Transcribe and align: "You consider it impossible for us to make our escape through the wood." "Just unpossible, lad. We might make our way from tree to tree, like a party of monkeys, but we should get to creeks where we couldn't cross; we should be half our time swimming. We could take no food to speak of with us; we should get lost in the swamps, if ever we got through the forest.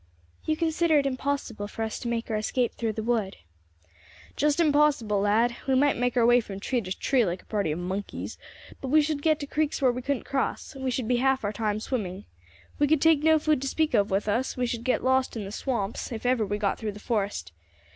"You 0.45 0.57
consider 0.57 0.97
it 0.97 1.05
impossible 1.05 1.67
for 1.67 1.83
us 1.83 1.99
to 1.99 2.07
make 2.07 2.31
our 2.31 2.35
escape 2.35 2.73
through 2.73 2.93
the 2.93 3.03
wood." 3.03 3.37
"Just 4.35 4.57
unpossible, 4.59 5.21
lad. 5.21 5.57
We 5.67 5.75
might 5.75 5.95
make 5.95 6.17
our 6.17 6.25
way 6.25 6.39
from 6.39 6.59
tree 6.59 6.81
to 6.81 6.97
tree, 6.99 7.23
like 7.23 7.43
a 7.43 7.45
party 7.45 7.71
of 7.71 7.77
monkeys, 7.77 8.39
but 8.81 8.87
we 8.87 9.03
should 9.03 9.21
get 9.21 9.39
to 9.41 9.45
creeks 9.45 9.79
where 9.79 9.91
we 9.91 10.01
couldn't 10.01 10.23
cross; 10.25 10.73
we 10.73 10.89
should 10.89 11.07
be 11.07 11.17
half 11.17 11.43
our 11.43 11.53
time 11.53 11.79
swimming. 11.79 12.25
We 12.79 12.87
could 12.87 12.99
take 12.99 13.21
no 13.21 13.37
food 13.37 13.61
to 13.61 13.67
speak 13.67 13.93
of 13.93 14.09
with 14.09 14.27
us; 14.27 14.57
we 14.57 14.65
should 14.65 14.83
get 14.83 15.03
lost 15.03 15.37
in 15.37 15.45
the 15.45 15.51
swamps, 15.51 16.11
if 16.11 16.25
ever 16.25 16.47
we 16.47 16.57
got 16.57 16.79
through 16.79 16.93
the 16.93 16.99
forest. 16.99 17.51